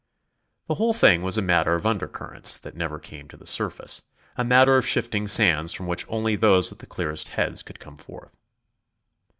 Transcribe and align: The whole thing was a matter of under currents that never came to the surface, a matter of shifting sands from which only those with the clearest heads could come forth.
The 0.67 0.73
whole 0.73 0.93
thing 0.95 1.21
was 1.21 1.37
a 1.37 1.43
matter 1.43 1.75
of 1.75 1.85
under 1.85 2.07
currents 2.07 2.57
that 2.57 2.75
never 2.75 2.97
came 2.97 3.27
to 3.27 3.37
the 3.37 3.45
surface, 3.45 4.01
a 4.35 4.43
matter 4.43 4.75
of 4.77 4.87
shifting 4.87 5.27
sands 5.27 5.73
from 5.73 5.85
which 5.85 6.07
only 6.09 6.35
those 6.35 6.71
with 6.71 6.79
the 6.79 6.87
clearest 6.87 7.27
heads 7.37 7.61
could 7.61 7.79
come 7.79 7.97
forth. 7.97 8.35